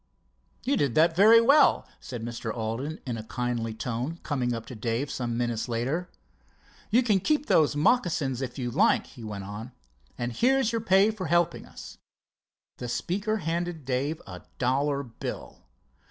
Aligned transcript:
"You 0.63 0.77
did 0.77 0.95
that 0.95 1.15
very 1.15 1.39
well," 1.39 1.85
said 1.99 2.23
Mr. 2.25 2.51
Alden 2.51 2.99
in 3.05 3.17
a 3.17 3.23
kindly 3.23 3.75
tone, 3.75 4.17
coming 4.23 4.51
up 4.51 4.65
to 4.65 4.75
Dave 4.75 5.11
some 5.11 5.37
minutes 5.37 5.69
later. 5.69 6.09
"You 6.89 7.03
can 7.03 7.19
keep 7.19 7.45
those 7.45 7.75
moccasins 7.75 8.41
if 8.41 8.57
you 8.57 8.71
like," 8.71 9.05
he 9.05 9.23
went 9.23 9.43
on. 9.43 9.73
"And 10.17 10.33
here's 10.33 10.71
your 10.71 10.81
pay 10.81 11.11
for 11.11 11.27
helping 11.27 11.67
us." 11.67 11.99
The 12.77 12.89
speaker 12.89 13.37
handed 13.45 13.85
Dave 13.85 14.19
a 14.25 14.41
dollar 14.57 15.03
bill. 15.03 15.67